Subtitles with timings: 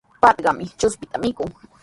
[0.21, 1.49] Patrkami chuspita mikun.